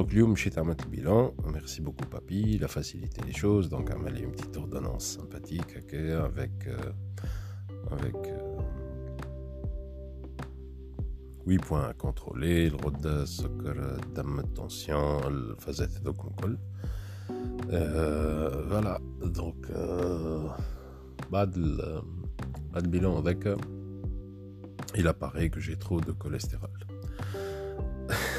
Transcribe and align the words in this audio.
Donc, 0.00 0.14
Liu 0.14 0.26
m'chit 0.26 0.48
mettre 0.64 0.86
le 0.86 0.90
bilan. 0.90 1.34
Merci 1.52 1.82
beaucoup, 1.82 2.06
papy. 2.06 2.54
Il 2.54 2.64
a 2.64 2.68
facilité 2.68 3.20
les 3.26 3.34
choses. 3.34 3.68
Donc, 3.68 3.90
on 3.94 4.06
a 4.06 4.08
une 4.08 4.32
petite 4.32 4.56
ordonnance 4.56 5.18
sympathique 5.18 5.76
avec. 5.76 6.66
Euh, 6.66 6.90
avec 7.90 8.14
8 11.44 11.54
euh, 11.54 11.58
points 11.58 11.86
à 11.86 11.92
contrôler. 11.92 12.70
Le 12.70 12.76
roda, 12.76 13.26
sucre, 13.26 13.74
dame, 14.14 14.42
tension, 14.54 15.20
le 15.28 15.54
fazette 15.58 16.02
de 16.02 16.10
concol. 16.12 16.58
Euh, 17.70 18.64
voilà. 18.68 18.98
Donc, 19.22 19.66
bad, 21.30 21.54
le, 21.56 22.88
bilan 22.88 23.18
avec. 23.18 23.46
il 24.96 25.06
apparaît 25.06 25.50
que 25.50 25.60
j'ai 25.60 25.76
trop 25.76 26.00
de 26.00 26.12
cholestérol. 26.12 26.70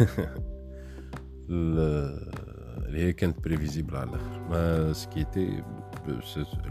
les 2.89 3.09
est 3.09 3.41
prévisible 3.41 3.95
à 3.95 4.05
l'heure. 4.05 4.95
Ce 4.95 5.07
qui 5.07 5.21
était 5.21 5.63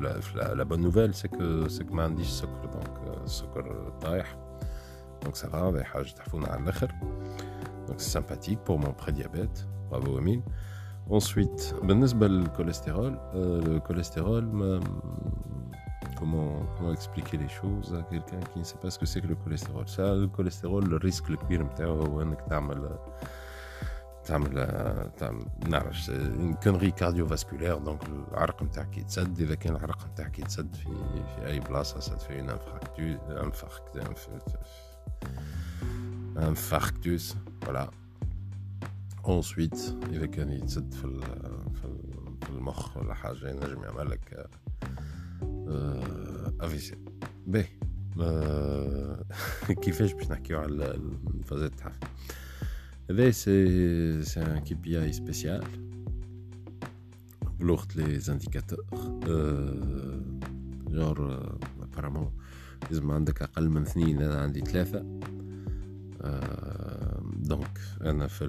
la, 0.00 0.54
la, 0.54 0.64
bonne 0.64 0.80
nouvelle, 0.80 1.14
c'est 1.14 1.28
que 1.28 1.68
c'est 1.68 1.84
que 1.84 1.92
ma 1.92 2.08
sucre 2.22 2.68
donc 2.74 2.90
sucre 3.26 3.62
طايح 4.00 4.36
donc 5.24 5.36
ça 5.36 5.48
va 5.48 5.72
des 5.72 5.84
حاجة 5.84 6.10
تحفونا 6.10 6.48
على 6.48 6.64
l'heure. 6.64 6.92
donc 7.88 7.96
c'est 7.98 8.10
sympathique 8.10 8.60
pour 8.64 8.78
mon 8.78 8.92
prédiabète 8.92 9.66
bravo 9.90 10.18
Amine 10.18 10.42
ensuite 11.10 11.74
بالنسبة 11.82 12.28
cholestérol, 12.56 13.18
le 13.34 13.78
cholestérol 13.80 14.44
comment, 16.18 16.66
comment 16.76 16.92
expliquer 16.92 17.36
les 17.36 17.48
choses 17.48 17.94
à 17.94 18.02
quelqu'un 18.10 18.40
qui 18.52 18.58
ne 18.58 18.64
sait 18.64 18.78
pas 18.82 18.90
ce 18.90 18.98
que 18.98 19.06
c'est 19.06 19.20
que 19.20 19.26
le 19.26 19.36
cholestérol 19.36 19.88
ça 19.88 20.14
le 20.14 20.28
cholestérol 20.28 20.84
le 20.84 20.96
risque 20.96 21.28
le 21.28 21.34
الكبير 21.34 21.62
نتاعو 21.62 22.00
هو 22.02 22.22
انك 22.22 22.40
تعمل 24.24 24.54
تعمل 24.54 25.10
تعمل 25.18 25.46
نعرف 25.68 26.10
une 26.10 26.54
connerie 26.64 26.92
cardiovasculaire 26.92 27.80
donc 27.80 28.08
العرق 28.08 28.62
نتاعك 28.62 28.98
يتسد 28.98 29.40
اذا 29.40 29.54
كان 29.54 29.76
العرق 29.76 30.06
نتاعك 30.06 30.38
يتسد 30.38 30.74
في 30.74 30.90
في 31.36 31.46
اي 31.46 31.60
بلاصه 31.60 32.00
ça 32.00 32.14
te 32.14 32.22
fait 32.22 32.38
une 32.38 32.50
infarctus 33.46 34.58
infarctus 36.36 37.36
voilà 37.66 37.90
ensuite 39.24 39.80
اذا 40.12 40.26
كان 40.26 40.52
يتسد 40.52 40.94
في 40.94 41.20
في 42.42 42.50
المخ 42.50 42.96
ولا 42.96 43.14
حاجه 43.14 43.48
ينجم 43.48 43.84
يعمل 43.84 44.10
لك 44.10 44.48
افيسي 46.60 46.98
باهي 47.46 47.68
كيفاش 49.82 50.12
باش 50.12 50.30
نحكيو 50.30 50.60
على 50.60 50.90
الفازات 51.34 51.72
هذا 53.09 53.31
سي 53.31 54.41
ان 54.41 54.59
كي 54.59 54.73
بي 54.73 55.03
اي 55.03 55.13
سبيسيال 55.13 55.63
بلوغت 57.59 57.95
لي 57.95 58.19
زانديكاتور 58.19 58.85
جور 60.87 61.47
ابارامون 61.81 62.31
لازم 62.89 63.11
عندك 63.11 63.41
أقل 63.41 63.69
من 63.69 63.81
اثنين 63.81 64.21
أنا 64.21 64.41
عندي 64.41 64.59
ثلاثة 64.61 65.19
دونك 67.35 67.79
أنا 68.01 68.27
في 68.27 68.45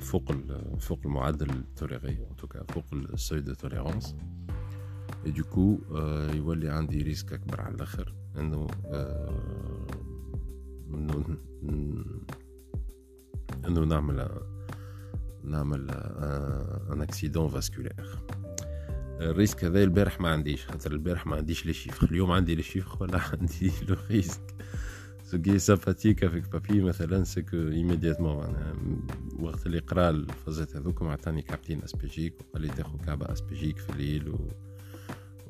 فوق 0.00 0.32
فوق 0.78 1.00
المعدل 1.04 1.50
التوليغي 1.50 2.26
توكا 2.38 2.64
فوق 2.72 2.84
السوي 2.92 3.40
دو 3.40 3.54
توليرونس 3.54 4.16
اي 5.26 5.30
دوكو 5.30 5.78
يولي 6.34 6.68
عندي 6.68 7.02
ريسك 7.02 7.32
اكبر 7.32 7.60
على 7.60 7.74
الآخر 7.74 8.14
انو 8.36 8.66
انه 10.94 11.24
انه 13.66 13.84
نعمل 13.84 14.28
نعمل 15.44 15.90
ان 16.92 17.02
اكسيدون 17.02 17.48
فاسكولير 17.48 17.94
الريسك 19.20 19.64
هذا 19.64 19.82
البارح 19.82 20.20
ما 20.20 20.28
عنديش 20.28 20.66
خاطر 20.66 20.92
البارح 20.92 21.26
ما 21.26 21.36
عنديش 21.36 21.66
لي 21.66 21.72
شيفر 21.72 22.06
اليوم 22.06 22.30
عندي 22.30 22.54
لي 22.54 22.62
شيفر 22.62 22.96
ولا 23.00 23.20
عندي 23.32 23.72
لو 23.88 23.96
ريسك 24.10 24.54
سو 25.24 25.42
كي 25.42 25.58
سامباتيك 25.58 26.24
افيك 26.24 26.48
بابي 26.52 26.82
مثلا 26.82 27.24
سي 27.24 27.42
كو 27.42 27.56
ايميدياتمون 27.56 28.44
أنا 28.44 28.74
وقت 29.38 29.66
اللي 29.66 29.78
قرا 29.78 30.10
الفازات 30.10 30.76
هذوك 30.76 31.02
عطاني 31.02 31.42
كابتين 31.42 31.82
أسبيجيك 31.84 32.34
وقال 32.40 32.62
لي 32.62 32.68
تاخذ 32.68 32.98
كعبة 32.98 33.32
أسبيجيك 33.32 33.78
في 33.78 33.90
الليل 33.90 34.28
و 34.28 34.38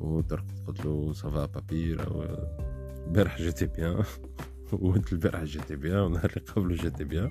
وترقد 0.01 0.67
قلت 0.67 0.85
له 0.85 1.13
سافا 1.13 1.47
بابي 1.47 1.97
البارح 3.07 3.39
جيتي 3.39 3.67
بيان 3.67 4.05
وانت 4.73 5.13
البارح 5.13 5.45
جيتي 5.45 5.77
بيان 5.77 5.99
ونهار 5.99 6.33
اللي 6.37 6.51
قبله 6.51 6.75
جيتي 6.75 7.05
بيان 7.05 7.31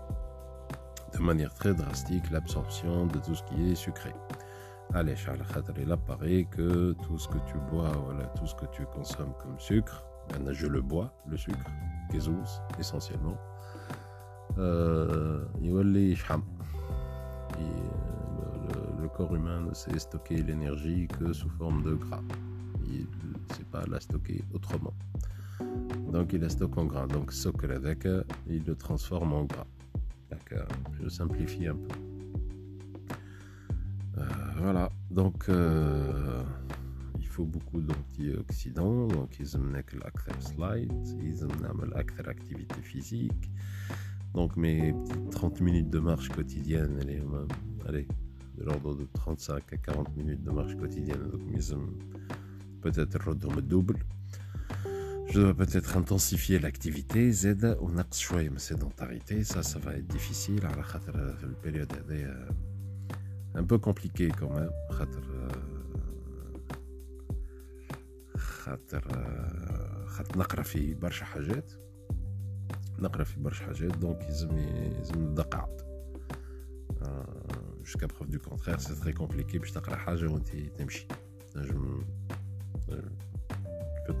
de 1.13 1.19
manière 1.19 1.53
très 1.53 1.73
drastique 1.73 2.29
l'absorption 2.31 3.05
de 3.05 3.19
tout 3.19 3.35
ce 3.35 3.43
qui 3.43 3.71
est 3.71 3.75
sucré. 3.75 4.11
Allez, 4.93 5.15
il 5.81 5.91
apparaît 5.91 6.45
que 6.51 6.93
tout 7.03 7.17
ce 7.17 7.27
que 7.27 7.37
tu 7.47 7.57
bois, 7.71 7.91
voilà, 8.05 8.25
tout 8.37 8.45
ce 8.45 8.55
que 8.55 8.65
tu 8.73 8.85
consommes 8.85 9.33
comme 9.41 9.57
sucre, 9.57 10.03
ben, 10.29 10.51
je 10.51 10.67
le 10.67 10.81
bois, 10.81 11.13
le 11.27 11.37
sucre, 11.37 11.71
kézous, 12.11 12.61
essentiellement. 12.77 13.37
Euh, 14.57 15.45
le, 15.63 15.83
le, 19.01 19.07
corps 19.07 19.33
humain 19.33 19.61
ne 19.61 19.73
sait 19.73 19.97
stocker 19.97 20.43
l'énergie 20.43 21.07
que 21.07 21.31
sous 21.31 21.49
forme 21.49 21.83
de 21.83 21.93
gras. 21.95 22.23
Il 22.83 23.07
ne 23.23 23.55
sait 23.55 23.63
pas 23.63 23.85
la 23.89 23.99
stocker 24.01 24.43
autrement. 24.53 24.93
Donc 26.11 26.33
il 26.33 26.41
la 26.41 26.49
stocke 26.49 26.77
en 26.77 26.85
gras. 26.85 27.07
Donc 27.07 27.31
ce 27.31 27.47
que 27.47 28.25
il 28.47 28.65
le 28.65 28.75
transforme 28.75 29.31
en 29.33 29.45
gras 29.45 29.67
je 31.01 31.09
simplifie 31.09 31.67
un 31.67 31.75
peu. 31.75 31.95
Euh, 34.17 34.23
voilà, 34.57 34.91
donc 35.09 35.49
euh, 35.49 36.43
il 37.19 37.27
faut 37.27 37.45
beaucoup 37.45 37.81
d'antioxydants, 37.81 39.07
donc 39.07 39.39
ils 39.39 39.57
ont 39.57 39.63
l'acteur 39.71 40.41
slide, 40.41 40.91
ils 41.23 41.45
ont 41.45 41.49
l'acteur 41.93 42.27
activité 42.27 42.81
physique. 42.81 43.51
Donc 44.33 44.55
mes 44.55 44.93
petites 44.93 45.29
30 45.31 45.61
minutes 45.61 45.89
de 45.89 45.99
marche 45.99 46.29
quotidienne, 46.29 46.97
allez, 47.01 47.21
allez 47.87 48.07
de 48.57 48.63
l'ordre 48.63 48.95
de 48.95 49.07
35 49.13 49.73
à 49.73 49.77
40 49.77 50.15
minutes 50.15 50.43
de 50.43 50.51
marche 50.51 50.75
quotidienne, 50.75 51.29
donc 51.31 51.41
ils 51.53 51.73
peut-être 52.81 53.19
le 53.55 53.61
double. 53.61 53.95
Je 55.30 55.40
dois 55.40 55.54
peut-être 55.54 55.96
intensifier 55.96 56.58
l'activité. 56.58 57.32
Z, 57.32 57.44
on 57.80 57.98
a 57.98 58.04
choisi 58.12 58.48
ma 58.48 58.58
sédentarité. 58.58 59.44
Ça, 59.44 59.62
ça 59.62 59.78
va 59.78 59.94
être 59.98 60.06
difficile. 60.06 60.64
À 60.64 60.74
la 60.76 61.56
période 61.62 61.92
un 63.54 63.64
peu 63.64 63.78
compliquée 63.78 64.30
quand 64.38 64.52
même. 64.58 64.70
خاطر 68.66 69.04
خاطر 70.16 70.36
نقرا 70.36 70.62
في 70.62 70.94
برشا 70.94 71.24
حاجات 71.24 71.72
نقرا 72.98 73.24
في 73.24 73.40
برشا 73.40 73.64
حاجات 73.64 73.98
دونك 73.98 74.22
يلزم 74.22 74.58
يلزم 74.58 75.22
نبدا 75.22 75.42
قاعد 75.42 75.86
jusqu'à 77.84 78.08
preuve 78.08 78.30
du 78.30 78.40
contraire 78.40 78.80
c'est 78.80 78.98
très 79.02 79.12
compliqué 79.12 79.58
باش 79.58 79.70
تقرا 79.70 79.96
حاجه 79.96 80.26
وانت 80.26 80.48
تمشي 80.78 81.06
نجم 81.56 82.04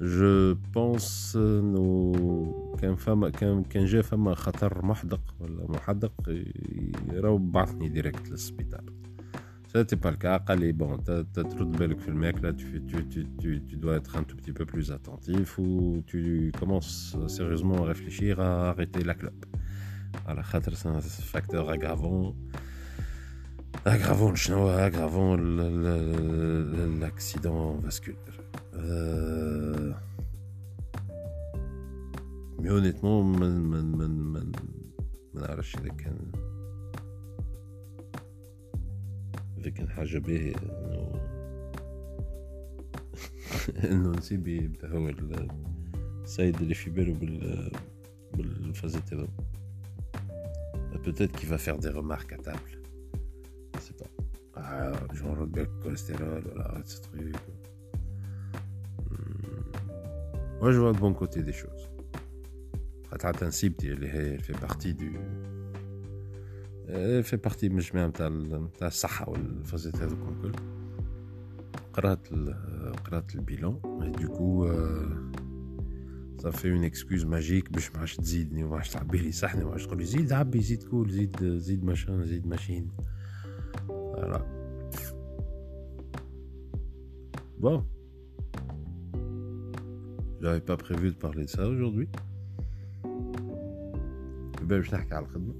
جو 0.00 0.54
بونس 0.54 1.36
انه 1.36 2.12
كان 2.80 2.96
فما 2.96 3.30
كان 3.30 3.62
كان 3.64 3.84
جا 3.84 4.02
فما 4.02 4.34
خطر 4.34 4.84
محدق 4.84 5.34
ولا 5.40 5.70
محدق 5.70 6.12
راهو 7.10 7.38
بعثني 7.38 7.88
ديريكت 7.88 8.28
للسبيطار 8.30 8.84
سيتي 9.72 9.96
با 9.96 10.10
الكا 10.10 10.36
قال 10.36 10.60
لي 10.60 10.72
بون 10.72 11.04
ترد 11.04 11.76
بالك 11.76 11.98
في 11.98 12.08
الماكله 12.08 12.52
tu, 12.52 12.80
tu, 12.90 13.08
tu, 13.12 13.26
tu, 13.40 13.62
tu 13.68 13.76
dois 13.76 13.96
être 13.96 14.16
un 14.16 14.22
tout 14.22 14.36
petit 14.36 14.52
peu 14.52 14.66
plus 14.66 14.90
attentif 14.92 15.58
ou 15.58 16.02
tu 16.06 16.52
commences 16.60 17.16
sérieusement 17.26 17.84
à 17.84 17.86
réfléchir 17.86 18.40
à 18.40 18.70
arrêter 18.70 19.04
la 19.04 19.14
clope 19.14 19.46
على 20.26 20.42
خاطر 20.42 20.74
c'est 20.74 20.88
un 20.88 21.00
facteur 21.00 21.70
aggravant 21.70 22.34
aggravant 23.84 24.34
شنو 24.34 24.68
aggravant 24.86 25.36
l'accident 27.00 27.74
vasculaire 27.84 28.38
euh... 28.74 29.92
mais 32.60 32.70
honnêtement 32.70 33.22
ما 33.22 33.48
ما 33.48 33.82
ما 33.82 34.06
ما 34.06 34.52
ما 35.34 35.40
نعرفش 35.40 35.76
اذا 35.76 35.88
كان 35.88 36.32
اذا 39.58 39.70
كان 39.70 39.88
حاجه 39.88 40.18
باهيه 40.18 40.54
انه 40.56 41.12
انه 43.84 44.10
نسيبي 44.10 44.56
يبدا 44.56 44.88
هو 44.88 45.10
السيد 46.24 46.60
اللي 46.60 46.74
في 46.74 46.90
باله 46.90 47.14
بال 47.14 47.72
بالفازات 48.34 49.14
هذا 49.14 49.28
peut-être 51.02 51.32
qu'il 51.32 51.48
va 51.48 51.58
faire 51.58 51.78
des 51.78 51.88
remarques 51.88 52.32
à 52.32 52.36
table 52.36 52.68
je 52.72 52.76
sais 52.76 52.83
pas 54.64 54.64
ah, 54.64 55.14
genre 55.14 55.36
le 55.36 55.64
cholestérol 55.82 56.42
voilà 56.52 56.66
ce 56.84 57.00
truc 57.06 57.36
moi 60.60 60.72
je 60.72 60.78
vois 60.78 60.92
le 60.92 60.98
bon 60.98 61.12
côté 61.14 61.42
des 61.42 61.58
choses 61.62 61.84
حتى 63.24 63.46
نسيبتي 63.46 63.92
اللي 63.92 64.08
هي 64.08 64.38
fait 64.38 64.66
partie 64.66 64.94
du 64.94 65.18
في 67.22 67.36
بارتي 67.44 67.68
من 67.68 67.78
الجماعة 67.78 68.06
نتاع 68.06 68.28
نتاع 68.28 68.88
الصحة 68.88 69.30
والفازات 69.30 69.96
هذوك 69.96 70.18
الكل 70.28 70.52
قرات 71.92 72.28
قرات 73.04 73.34
البيلون 73.34 73.80
دوكو 74.20 74.72
صافي 76.38 76.72
اون 76.72 76.84
اكسكوز 76.84 77.24
ماجيك 77.24 77.72
باش 77.72 77.92
ما 77.92 77.98
عادش 77.98 78.16
تزيدني 78.16 78.64
وما 78.64 78.76
عادش 78.76 78.88
تعبي 78.88 79.18
لي 79.18 79.32
صحني 79.32 79.64
وما 79.64 79.72
عادش 79.72 79.86
تقول 79.86 79.98
لي 79.98 80.04
زيد 80.04 80.32
عبي 80.32 80.60
زيد 80.60 80.82
كول 80.82 81.10
زيد 81.10 81.44
زيد 81.44 81.84
ماشين 81.84 82.26
زيد 82.26 82.46
ماشين 82.46 82.88
فوالا 83.88 84.53
Bon. 87.65 87.83
J'avais 90.39 90.61
pas 90.61 90.77
prévu 90.77 91.09
de 91.09 91.15
parler 91.15 91.45
de 91.45 91.49
ça 91.49 91.67
aujourd'hui. 91.67 92.07
باش 94.61 94.93
نحكي 94.93 95.15
على 95.15 95.25
الخدمة. 95.25 95.53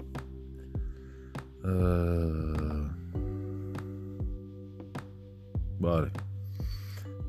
بارك 5.80 6.24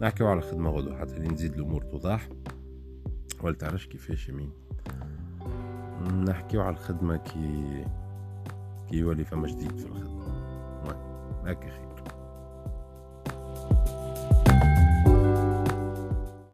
نحكيو 0.02 0.28
على 0.28 0.40
الخدمة 0.40 0.70
غدو 0.70 0.96
حتى 0.96 1.20
نزيد 1.20 1.54
الأمور 1.54 1.82
توضح 1.82 2.30
ولا 3.44 3.56
تعرفش 3.56 3.88
كيفاش 3.88 4.30
يمين 4.30 4.52
نحكيو 6.28 6.62
على 6.62 6.74
الخدمة 6.76 7.18
كي 7.18 7.86
كي 8.90 8.98
يولي 8.98 9.26
فما 9.26 9.48
جديد 9.48 9.78
في 9.78 9.86
الخدمة 9.86 10.26
هكا 11.46 11.70
خير 11.70 11.87